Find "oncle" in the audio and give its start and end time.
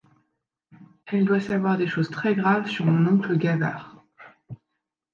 3.07-3.37